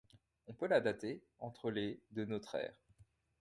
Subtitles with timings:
[0.47, 2.73] On peut la dater entre les de notre ère.